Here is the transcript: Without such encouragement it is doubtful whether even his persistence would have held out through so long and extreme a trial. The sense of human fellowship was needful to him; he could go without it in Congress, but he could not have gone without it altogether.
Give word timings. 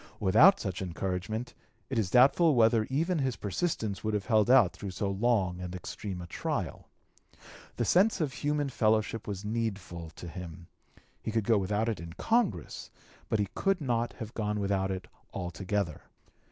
Without 0.19 0.59
such 0.59 0.81
encouragement 0.81 1.53
it 1.87 1.99
is 1.99 2.09
doubtful 2.09 2.55
whether 2.55 2.85
even 2.89 3.19
his 3.19 3.35
persistence 3.35 4.03
would 4.03 4.15
have 4.15 4.25
held 4.25 4.49
out 4.49 4.73
through 4.73 4.89
so 4.89 5.11
long 5.11 5.59
and 5.61 5.75
extreme 5.75 6.23
a 6.23 6.25
trial. 6.25 6.89
The 7.75 7.85
sense 7.85 8.19
of 8.19 8.33
human 8.33 8.69
fellowship 8.69 9.27
was 9.27 9.45
needful 9.45 10.09
to 10.15 10.27
him; 10.27 10.65
he 11.21 11.29
could 11.29 11.43
go 11.45 11.59
without 11.59 11.87
it 11.87 11.99
in 11.99 12.13
Congress, 12.13 12.89
but 13.29 13.37
he 13.37 13.49
could 13.53 13.79
not 13.79 14.13
have 14.13 14.33
gone 14.33 14.59
without 14.59 14.89
it 14.89 15.07
altogether. 15.35 16.01